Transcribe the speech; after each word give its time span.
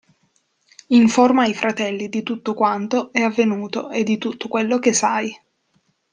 Informa 0.87 1.45
i 1.47 1.53
fratelli 1.53 2.09
di 2.09 2.23
tutto 2.23 2.55
quanto 2.55 3.13
è 3.13 3.21
avvenuto 3.21 3.91
e 3.91 4.01
di 4.01 4.17
tutto 4.17 4.47
quello 4.47 4.79
che 4.79 4.93
sai. 4.93 5.31